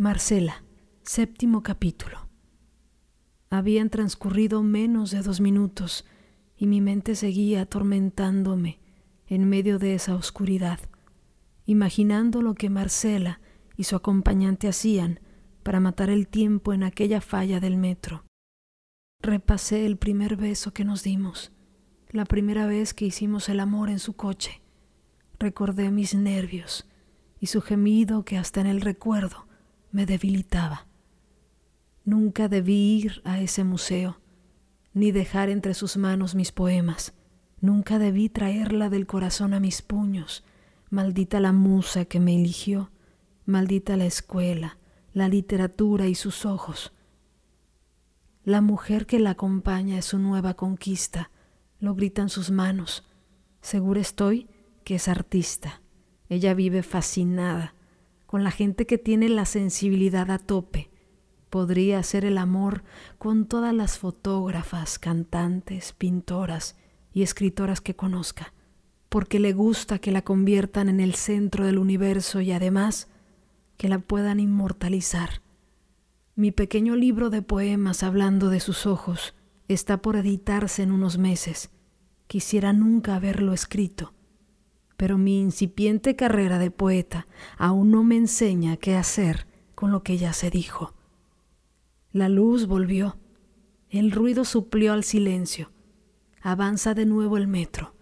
Marcela, 0.00 0.62
séptimo 1.02 1.64
capítulo. 1.64 2.28
Habían 3.50 3.90
transcurrido 3.90 4.62
menos 4.62 5.10
de 5.10 5.22
dos 5.22 5.40
minutos 5.40 6.04
y 6.56 6.68
mi 6.68 6.80
mente 6.80 7.16
seguía 7.16 7.62
atormentándome 7.62 8.78
en 9.26 9.48
medio 9.48 9.80
de 9.80 9.96
esa 9.96 10.14
oscuridad, 10.14 10.78
imaginando 11.66 12.42
lo 12.42 12.54
que 12.54 12.70
Marcela 12.70 13.40
y 13.76 13.84
su 13.84 13.96
acompañante 13.96 14.68
hacían 14.68 15.18
para 15.64 15.80
matar 15.80 16.10
el 16.10 16.28
tiempo 16.28 16.72
en 16.72 16.84
aquella 16.84 17.20
falla 17.20 17.58
del 17.58 17.76
metro. 17.76 18.22
Repasé 19.20 19.84
el 19.84 19.96
primer 19.96 20.36
beso 20.36 20.72
que 20.72 20.84
nos 20.84 21.02
dimos, 21.02 21.50
la 22.10 22.24
primera 22.24 22.68
vez 22.68 22.94
que 22.94 23.06
hicimos 23.06 23.48
el 23.48 23.58
amor 23.58 23.90
en 23.90 23.98
su 23.98 24.12
coche. 24.12 24.62
Recordé 25.40 25.90
mis 25.90 26.14
nervios 26.14 26.86
y 27.40 27.48
su 27.48 27.60
gemido 27.62 28.24
que 28.24 28.38
hasta 28.38 28.60
en 28.60 28.68
el 28.68 28.80
recuerdo 28.80 29.47
me 29.90 30.06
debilitaba. 30.06 30.86
Nunca 32.04 32.48
debí 32.48 33.00
ir 33.02 33.20
a 33.24 33.40
ese 33.40 33.64
museo, 33.64 34.20
ni 34.94 35.12
dejar 35.12 35.50
entre 35.50 35.74
sus 35.74 35.96
manos 35.96 36.34
mis 36.34 36.52
poemas. 36.52 37.14
Nunca 37.60 37.98
debí 37.98 38.28
traerla 38.28 38.88
del 38.88 39.06
corazón 39.06 39.52
a 39.54 39.60
mis 39.60 39.82
puños. 39.82 40.44
Maldita 40.90 41.40
la 41.40 41.52
musa 41.52 42.04
que 42.04 42.20
me 42.20 42.34
eligió, 42.34 42.90
maldita 43.44 43.96
la 43.96 44.06
escuela, 44.06 44.78
la 45.12 45.28
literatura 45.28 46.06
y 46.06 46.14
sus 46.14 46.46
ojos. 46.46 46.92
La 48.44 48.60
mujer 48.60 49.06
que 49.06 49.18
la 49.18 49.30
acompaña 49.30 49.98
es 49.98 50.06
su 50.06 50.18
nueva 50.18 50.54
conquista, 50.54 51.30
lo 51.80 51.94
gritan 51.94 52.28
sus 52.28 52.50
manos. 52.50 53.04
Segura 53.60 54.00
estoy 54.00 54.48
que 54.84 54.94
es 54.94 55.08
artista. 55.08 55.82
Ella 56.30 56.54
vive 56.54 56.82
fascinada, 56.82 57.74
con 58.28 58.44
la 58.44 58.50
gente 58.50 58.84
que 58.84 58.98
tiene 58.98 59.30
la 59.30 59.46
sensibilidad 59.46 60.30
a 60.30 60.38
tope. 60.38 60.90
Podría 61.48 61.98
hacer 61.98 62.26
el 62.26 62.36
amor 62.36 62.84
con 63.16 63.46
todas 63.46 63.72
las 63.72 63.98
fotógrafas, 63.98 64.98
cantantes, 64.98 65.94
pintoras 65.94 66.76
y 67.14 67.22
escritoras 67.22 67.80
que 67.80 67.96
conozca, 67.96 68.52
porque 69.08 69.40
le 69.40 69.54
gusta 69.54 69.98
que 69.98 70.12
la 70.12 70.20
conviertan 70.20 70.90
en 70.90 71.00
el 71.00 71.14
centro 71.14 71.64
del 71.64 71.78
universo 71.78 72.42
y 72.42 72.52
además 72.52 73.08
que 73.78 73.88
la 73.88 73.98
puedan 73.98 74.40
inmortalizar. 74.40 75.40
Mi 76.34 76.52
pequeño 76.52 76.96
libro 76.96 77.30
de 77.30 77.40
poemas 77.40 78.02
hablando 78.02 78.50
de 78.50 78.60
sus 78.60 78.84
ojos 78.84 79.34
está 79.68 80.02
por 80.02 80.16
editarse 80.16 80.82
en 80.82 80.92
unos 80.92 81.16
meses. 81.16 81.70
Quisiera 82.26 82.74
nunca 82.74 83.14
haberlo 83.14 83.54
escrito 83.54 84.12
pero 84.98 85.16
mi 85.16 85.40
incipiente 85.40 86.16
carrera 86.16 86.58
de 86.58 86.72
poeta 86.72 87.28
aún 87.56 87.92
no 87.92 88.02
me 88.02 88.16
enseña 88.16 88.76
qué 88.76 88.96
hacer 88.96 89.46
con 89.76 89.92
lo 89.92 90.02
que 90.02 90.18
ya 90.18 90.32
se 90.32 90.50
dijo. 90.50 90.92
La 92.10 92.28
luz 92.28 92.66
volvió, 92.66 93.16
el 93.90 94.10
ruido 94.10 94.44
suplió 94.44 94.92
al 94.92 95.04
silencio, 95.04 95.70
avanza 96.42 96.94
de 96.94 97.06
nuevo 97.06 97.36
el 97.36 97.46
metro, 97.46 97.94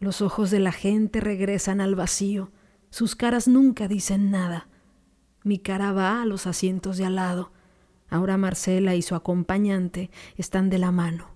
los 0.00 0.22
ojos 0.22 0.50
de 0.50 0.58
la 0.58 0.72
gente 0.72 1.20
regresan 1.20 1.82
al 1.82 1.94
vacío, 1.94 2.50
sus 2.88 3.14
caras 3.14 3.46
nunca 3.46 3.86
dicen 3.86 4.30
nada. 4.30 4.68
Mi 5.44 5.58
cara 5.58 5.92
va 5.92 6.22
a 6.22 6.24
los 6.24 6.46
asientos 6.46 6.96
de 6.96 7.04
al 7.04 7.16
lado. 7.16 7.52
Ahora 8.08 8.38
Marcela 8.38 8.94
y 8.94 9.02
su 9.02 9.14
acompañante 9.14 10.10
están 10.36 10.70
de 10.70 10.78
la 10.78 10.92
mano. 10.92 11.28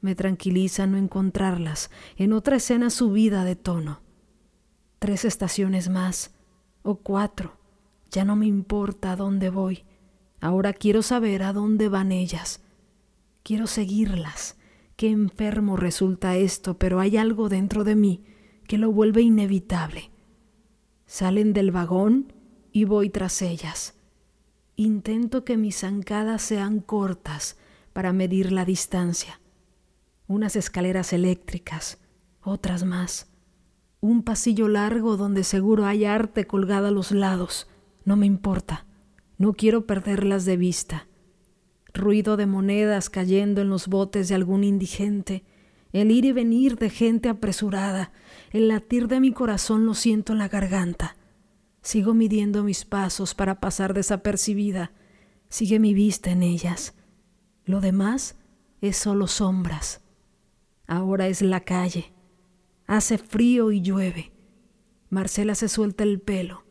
Me 0.00 0.16
tranquiliza 0.16 0.88
no 0.88 0.96
encontrarlas 0.96 1.92
en 2.16 2.32
otra 2.32 2.56
escena 2.56 2.90
subida 2.90 3.44
de 3.44 3.54
tono 3.54 4.07
tres 4.98 5.24
estaciones 5.24 5.88
más 5.88 6.34
o 6.82 6.96
cuatro. 6.96 7.56
Ya 8.10 8.24
no 8.24 8.36
me 8.36 8.46
importa 8.46 9.12
a 9.12 9.16
dónde 9.16 9.50
voy. 9.50 9.84
Ahora 10.40 10.72
quiero 10.72 11.02
saber 11.02 11.42
a 11.42 11.52
dónde 11.52 11.88
van 11.88 12.12
ellas. 12.12 12.60
Quiero 13.42 13.66
seguirlas. 13.66 14.56
Qué 14.96 15.10
enfermo 15.10 15.76
resulta 15.76 16.36
esto, 16.36 16.78
pero 16.78 17.00
hay 17.00 17.16
algo 17.16 17.48
dentro 17.48 17.84
de 17.84 17.94
mí 17.94 18.24
que 18.66 18.78
lo 18.78 18.90
vuelve 18.90 19.22
inevitable. 19.22 20.10
Salen 21.06 21.52
del 21.52 21.70
vagón 21.70 22.32
y 22.72 22.84
voy 22.84 23.10
tras 23.10 23.40
ellas. 23.42 23.94
Intento 24.76 25.44
que 25.44 25.56
mis 25.56 25.80
zancadas 25.80 26.42
sean 26.42 26.80
cortas 26.80 27.56
para 27.92 28.12
medir 28.12 28.52
la 28.52 28.64
distancia. 28.64 29.40
Unas 30.26 30.56
escaleras 30.56 31.12
eléctricas, 31.12 31.98
otras 32.42 32.84
más 32.84 33.28
un 34.00 34.22
pasillo 34.22 34.68
largo 34.68 35.16
donde 35.16 35.42
seguro 35.42 35.86
hay 35.86 36.04
arte 36.04 36.46
colgada 36.46 36.88
a 36.88 36.92
los 36.92 37.10
lados. 37.10 37.68
No 38.04 38.16
me 38.16 38.26
importa. 38.26 38.86
No 39.38 39.54
quiero 39.54 39.86
perderlas 39.86 40.44
de 40.44 40.56
vista. 40.56 41.08
Ruido 41.94 42.36
de 42.36 42.46
monedas 42.46 43.10
cayendo 43.10 43.60
en 43.60 43.68
los 43.68 43.88
botes 43.88 44.28
de 44.28 44.34
algún 44.34 44.62
indigente. 44.62 45.44
El 45.92 46.10
ir 46.10 46.26
y 46.26 46.32
venir 46.32 46.76
de 46.76 46.90
gente 46.90 47.28
apresurada. 47.28 48.12
El 48.52 48.68
latir 48.68 49.08
de 49.08 49.20
mi 49.20 49.32
corazón 49.32 49.84
lo 49.84 49.94
siento 49.94 50.32
en 50.32 50.38
la 50.38 50.48
garganta. 50.48 51.16
Sigo 51.82 52.14
midiendo 52.14 52.62
mis 52.62 52.84
pasos 52.84 53.34
para 53.34 53.58
pasar 53.58 53.94
desapercibida. 53.94 54.92
Sigue 55.48 55.78
mi 55.78 55.94
vista 55.94 56.30
en 56.30 56.42
ellas. 56.42 56.94
Lo 57.64 57.80
demás 57.80 58.36
es 58.80 58.96
solo 58.96 59.26
sombras. 59.26 60.02
Ahora 60.86 61.26
es 61.26 61.42
la 61.42 61.60
calle 61.60 62.12
Hace 62.88 63.18
frío 63.18 63.70
y 63.70 63.82
llueve. 63.82 64.32
Marcela 65.10 65.54
se 65.54 65.68
suelta 65.68 66.04
el 66.04 66.20
pelo. 66.20 66.64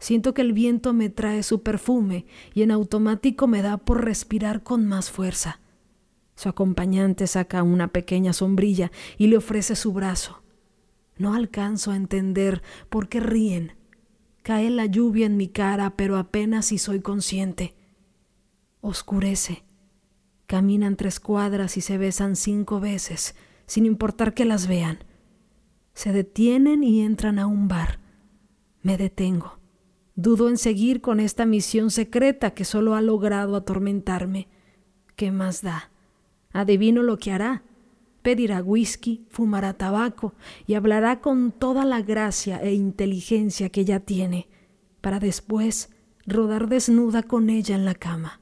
Siento 0.00 0.34
que 0.34 0.42
el 0.42 0.52
viento 0.52 0.92
me 0.92 1.10
trae 1.10 1.44
su 1.44 1.62
perfume 1.62 2.26
y 2.54 2.62
en 2.62 2.72
automático 2.72 3.46
me 3.46 3.62
da 3.62 3.76
por 3.76 4.04
respirar 4.04 4.64
con 4.64 4.84
más 4.84 5.12
fuerza. 5.12 5.60
Su 6.34 6.48
acompañante 6.48 7.28
saca 7.28 7.62
una 7.62 7.86
pequeña 7.86 8.32
sombrilla 8.32 8.90
y 9.16 9.28
le 9.28 9.36
ofrece 9.36 9.76
su 9.76 9.92
brazo. 9.92 10.42
No 11.16 11.34
alcanzo 11.34 11.92
a 11.92 11.96
entender 11.96 12.62
por 12.88 13.08
qué 13.08 13.20
ríen. 13.20 13.74
Cae 14.42 14.70
la 14.70 14.86
lluvia 14.86 15.26
en 15.26 15.36
mi 15.36 15.46
cara, 15.46 15.94
pero 15.94 16.16
apenas 16.16 16.66
si 16.66 16.78
soy 16.78 17.00
consciente. 17.00 17.76
Oscurece. 18.80 19.62
Caminan 20.48 20.96
tres 20.96 21.20
cuadras 21.20 21.76
y 21.76 21.80
se 21.80 21.96
besan 21.96 22.34
cinco 22.34 22.80
veces, 22.80 23.36
sin 23.66 23.86
importar 23.86 24.34
que 24.34 24.44
las 24.44 24.66
vean. 24.66 25.04
Se 26.00 26.12
detienen 26.12 26.82
y 26.82 27.02
entran 27.02 27.38
a 27.38 27.46
un 27.46 27.68
bar. 27.68 27.98
Me 28.80 28.96
detengo. 28.96 29.58
Dudo 30.14 30.48
en 30.48 30.56
seguir 30.56 31.02
con 31.02 31.20
esta 31.20 31.44
misión 31.44 31.90
secreta 31.90 32.52
que 32.52 32.64
solo 32.64 32.94
ha 32.94 33.02
logrado 33.02 33.54
atormentarme. 33.54 34.48
¿Qué 35.14 35.30
más 35.30 35.60
da? 35.60 35.90
Adivino 36.54 37.02
lo 37.02 37.18
que 37.18 37.32
hará. 37.32 37.64
Pedirá 38.22 38.62
whisky, 38.62 39.26
fumará 39.28 39.74
tabaco 39.74 40.32
y 40.66 40.72
hablará 40.72 41.20
con 41.20 41.52
toda 41.52 41.84
la 41.84 42.00
gracia 42.00 42.62
e 42.62 42.72
inteligencia 42.72 43.68
que 43.68 43.84
ya 43.84 44.00
tiene, 44.00 44.48
para 45.02 45.20
después 45.20 45.90
rodar 46.24 46.70
desnuda 46.70 47.24
con 47.24 47.50
ella 47.50 47.74
en 47.74 47.84
la 47.84 47.94
cama. 47.94 48.40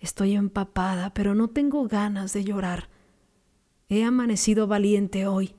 Estoy 0.00 0.32
empapada, 0.32 1.12
pero 1.12 1.34
no 1.34 1.48
tengo 1.48 1.86
ganas 1.86 2.32
de 2.32 2.44
llorar. 2.44 2.88
He 3.90 4.04
amanecido 4.04 4.66
valiente 4.66 5.26
hoy 5.26 5.54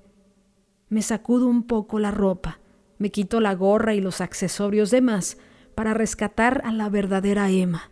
me 0.90 1.02
sacudo 1.02 1.48
un 1.48 1.64
poco 1.64 2.00
la 2.00 2.12
ropa, 2.12 2.60
me 2.98 3.12
quito 3.12 3.42
la 3.42 3.54
gorra 3.54 3.94
y 3.94 4.02
los 4.02 4.22
accesorios 4.22 4.90
demás 4.90 5.38
para 5.76 5.94
rescatar 5.94 6.62
a 6.66 6.72
la 6.72 6.90
verdadera 6.90 7.50
Emma. 7.50 7.92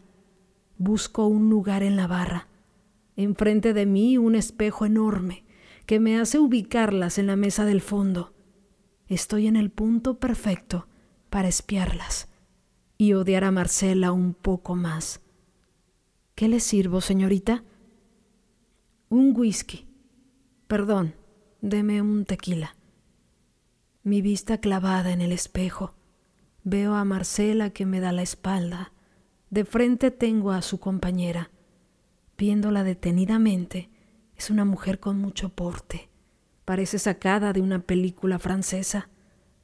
Busco 0.78 1.28
un 1.28 1.50
lugar 1.50 1.84
en 1.84 1.96
la 1.96 2.08
barra. 2.08 2.48
Enfrente 3.16 3.74
de 3.74 3.86
mí 3.86 4.18
un 4.18 4.36
espejo 4.36 4.86
enorme 4.86 5.46
que 5.86 6.00
me 6.00 6.20
hace 6.20 6.40
ubicarlas 6.40 7.18
en 7.18 7.28
la 7.28 7.36
mesa 7.36 7.66
del 7.66 7.82
fondo. 7.82 8.34
Estoy 9.08 9.48
en 9.48 9.56
el 9.56 9.70
punto 9.70 10.20
perfecto 10.20 10.88
para 11.30 11.48
espiarlas 11.48 12.28
y 12.98 13.14
odiar 13.14 13.44
a 13.44 13.52
Marcela 13.52 14.12
un 14.12 14.34
poco 14.34 14.76
más. 14.76 15.22
¿Qué 16.34 16.48
le 16.48 16.60
sirvo, 16.60 17.02
señorita? 17.02 17.64
Un 19.10 19.34
whisky. 19.38 19.88
Perdón, 20.68 21.14
deme 21.62 22.02
un 22.02 22.26
tequila 22.26 22.76
mi 24.06 24.22
vista 24.22 24.60
clavada 24.60 25.12
en 25.12 25.20
el 25.20 25.32
espejo. 25.32 25.96
Veo 26.64 26.94
a 26.94 27.04
Marcela 27.04 27.72
que 27.72 27.88
me 27.88 28.00
da 28.00 28.12
la 28.12 28.22
espalda. 28.22 28.94
De 29.50 29.66
frente 29.66 30.12
tengo 30.12 30.52
a 30.52 30.62
su 30.62 30.80
compañera. 30.80 31.50
Viéndola 32.38 32.84
detenidamente, 32.84 33.90
es 34.36 34.52
una 34.52 34.64
mujer 34.64 35.00
con 35.00 35.18
mucho 35.18 35.50
porte. 35.50 36.08
Parece 36.66 37.00
sacada 37.00 37.52
de 37.52 37.62
una 37.62 37.80
película 37.80 38.38
francesa. 38.38 39.10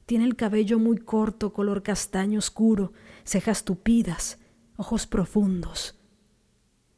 Tiene 0.07 0.25
el 0.25 0.35
cabello 0.35 0.79
muy 0.79 0.97
corto, 0.97 1.53
color 1.53 1.83
castaño 1.83 2.39
oscuro, 2.39 2.93
cejas 3.23 3.63
tupidas, 3.63 4.39
ojos 4.75 5.05
profundos. 5.05 5.99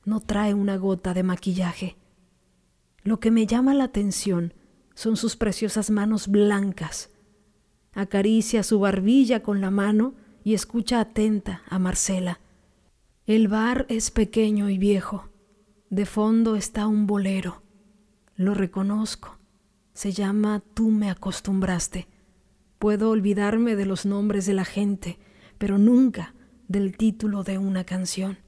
No 0.05 0.21
trae 0.21 0.53
una 0.53 0.77
gota 0.77 1.13
de 1.13 1.23
maquillaje. 1.23 1.97
Lo 3.03 3.19
que 3.19 3.31
me 3.31 3.45
llama 3.45 3.73
la 3.73 3.83
atención 3.83 4.53
son 4.95 5.17
sus 5.17 5.35
preciosas 5.35 5.89
manos 5.89 6.29
blancas, 6.29 7.09
Acaricia 7.93 8.63
su 8.63 8.79
barbilla 8.79 9.41
con 9.43 9.61
la 9.61 9.71
mano 9.71 10.15
y 10.43 10.53
escucha 10.53 10.99
atenta 10.99 11.61
a 11.69 11.79
Marcela. 11.79 12.39
El 13.25 13.47
bar 13.47 13.85
es 13.89 14.11
pequeño 14.11 14.69
y 14.69 14.77
viejo. 14.77 15.29
De 15.89 16.05
fondo 16.05 16.55
está 16.55 16.87
un 16.87 17.05
bolero. 17.07 17.61
Lo 18.35 18.53
reconozco. 18.53 19.37
Se 19.93 20.11
llama 20.11 20.63
Tú 20.73 20.89
me 20.89 21.09
acostumbraste. 21.09 22.07
Puedo 22.79 23.11
olvidarme 23.11 23.75
de 23.75 23.85
los 23.85 24.05
nombres 24.05 24.45
de 24.45 24.53
la 24.53 24.65
gente, 24.65 25.19
pero 25.57 25.77
nunca 25.77 26.33
del 26.67 26.97
título 26.97 27.43
de 27.43 27.59
una 27.59 27.83
canción. 27.83 28.39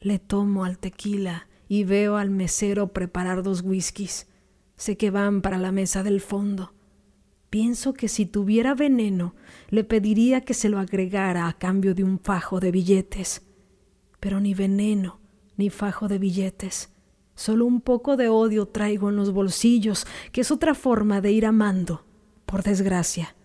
Le 0.00 0.18
tomo 0.18 0.64
al 0.64 0.78
tequila 0.78 1.48
y 1.66 1.84
veo 1.84 2.18
al 2.18 2.30
mesero 2.30 2.92
preparar 2.92 3.42
dos 3.42 3.62
whiskies. 3.62 4.28
Sé 4.76 4.98
que 4.98 5.10
van 5.10 5.40
para 5.40 5.56
la 5.56 5.72
mesa 5.72 6.02
del 6.02 6.20
fondo. 6.20 6.74
Pienso 7.54 7.94
que 7.94 8.08
si 8.08 8.26
tuviera 8.26 8.74
veneno, 8.74 9.34
le 9.70 9.84
pediría 9.84 10.40
que 10.40 10.54
se 10.54 10.68
lo 10.68 10.80
agregara 10.80 11.46
a 11.46 11.52
cambio 11.52 11.94
de 11.94 12.02
un 12.02 12.18
fajo 12.18 12.58
de 12.58 12.72
billetes 12.72 13.42
pero 14.24 14.40
ni 14.40 14.54
veneno, 14.54 15.20
ni 15.58 15.68
fajo 15.68 16.08
de 16.08 16.16
billetes. 16.16 16.88
Solo 17.34 17.66
un 17.66 17.82
poco 17.82 18.16
de 18.16 18.30
odio 18.30 18.64
traigo 18.64 19.10
en 19.10 19.16
los 19.16 19.34
bolsillos, 19.34 20.06
que 20.32 20.40
es 20.40 20.50
otra 20.50 20.74
forma 20.74 21.20
de 21.20 21.30
ir 21.30 21.44
amando, 21.44 22.06
por 22.46 22.62
desgracia. 22.62 23.36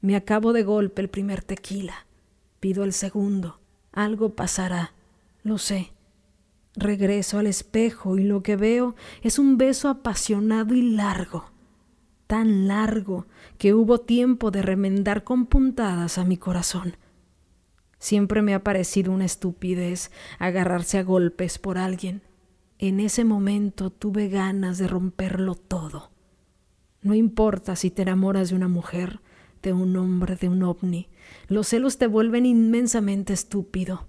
Me 0.00 0.16
acabo 0.16 0.52
de 0.52 0.64
golpe 0.64 1.02
el 1.02 1.08
primer 1.08 1.44
tequila. 1.44 2.08
Pido 2.58 2.82
el 2.82 2.92
segundo. 2.92 3.60
Algo 3.92 4.34
pasará, 4.34 4.92
lo 5.44 5.56
sé. 5.58 5.92
Regreso 6.74 7.38
al 7.38 7.46
espejo 7.46 8.18
y 8.18 8.24
lo 8.24 8.42
que 8.42 8.56
veo 8.56 8.96
es 9.22 9.38
un 9.38 9.56
beso 9.56 9.88
apasionado 9.88 10.74
y 10.74 10.82
largo, 10.82 11.52
tan 12.26 12.68
largo 12.68 13.26
que 13.58 13.74
hubo 13.74 14.00
tiempo 14.00 14.50
de 14.50 14.62
remendar 14.62 15.24
con 15.24 15.46
puntadas 15.46 16.18
a 16.18 16.24
mi 16.24 16.36
corazón. 16.36 16.96
Siempre 17.98 18.42
me 18.42 18.54
ha 18.54 18.62
parecido 18.62 19.12
una 19.12 19.24
estupidez 19.24 20.10
agarrarse 20.38 20.98
a 20.98 21.02
golpes 21.02 21.58
por 21.58 21.78
alguien. 21.78 22.22
En 22.78 23.00
ese 23.00 23.24
momento 23.24 23.90
tuve 23.90 24.28
ganas 24.28 24.78
de 24.78 24.86
romperlo 24.86 25.54
todo. 25.54 26.10
No 27.00 27.14
importa 27.14 27.76
si 27.76 27.90
te 27.90 28.02
enamoras 28.02 28.50
de 28.50 28.56
una 28.56 28.68
mujer, 28.68 29.20
de 29.62 29.72
un 29.72 29.96
hombre, 29.96 30.36
de 30.36 30.48
un 30.48 30.62
ovni, 30.62 31.08
los 31.48 31.68
celos 31.68 31.98
te 31.98 32.06
vuelven 32.06 32.46
inmensamente 32.46 33.32
estúpido. 33.32 34.08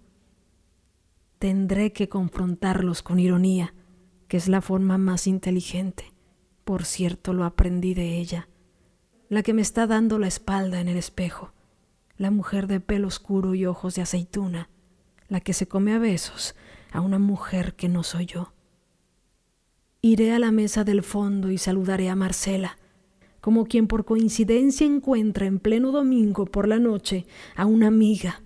Tendré 1.39 1.93
que 1.93 2.09
confrontarlos 2.09 3.03
con 3.03 3.19
ironía, 3.19 3.73
que 4.27 4.37
es 4.37 4.47
la 4.47 4.61
forma 4.61 4.97
más 4.97 5.27
inteligente. 5.27 6.16
Por 6.67 6.83
cierto, 6.83 7.31
lo 7.31 7.45
aprendí 7.45 7.93
de 7.93 8.19
ella, 8.19 8.49
la 9.29 9.41
que 9.41 9.53
me 9.53 9.61
está 9.61 9.87
dando 9.87 10.19
la 10.19 10.27
espalda 10.27 10.81
en 10.81 10.89
el 10.89 10.97
espejo 10.97 11.53
la 12.17 12.29
mujer 12.29 12.67
de 12.67 12.81
pelo 12.81 13.07
oscuro 13.07 13.55
y 13.55 13.65
ojos 13.65 13.95
de 13.95 14.01
aceituna, 14.01 14.69
la 15.29 15.39
que 15.39 15.53
se 15.53 15.67
come 15.67 15.93
a 15.93 15.97
besos 15.97 16.55
a 16.91 16.99
una 16.99 17.19
mujer 17.19 17.75
que 17.75 17.87
no 17.87 18.03
soy 18.03 18.25
yo. 18.25 18.53
Iré 20.01 20.33
a 20.33 20.39
la 20.39 20.51
mesa 20.51 20.83
del 20.83 21.03
fondo 21.03 21.51
y 21.51 21.57
saludaré 21.57 22.09
a 22.09 22.15
Marcela, 22.15 22.77
como 23.39 23.65
quien 23.65 23.87
por 23.87 24.03
coincidencia 24.03 24.85
encuentra 24.85 25.45
en 25.45 25.59
pleno 25.59 25.93
domingo 25.93 26.45
por 26.45 26.67
la 26.67 26.79
noche 26.79 27.25
a 27.55 27.65
una 27.65 27.87
amiga, 27.87 28.41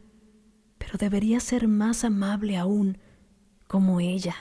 pero 0.77 0.99
debería 0.99 1.39
ser 1.39 1.67
más 1.67 2.03
amable 2.03 2.55
aún, 2.55 2.99
como 3.67 3.99
ella. 3.99 4.35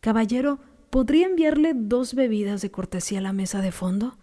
Caballero, 0.00 0.58
¿podría 0.92 1.24
enviarle 1.24 1.72
dos 1.74 2.12
bebidas 2.12 2.60
de 2.60 2.70
cortesía 2.70 3.20
a 3.20 3.22
la 3.22 3.32
mesa 3.32 3.62
de 3.62 3.72
fondo? 3.72 4.18